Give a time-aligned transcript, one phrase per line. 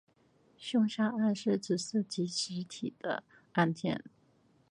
[0.57, 4.03] 凶杀案是指涉及死体的案件。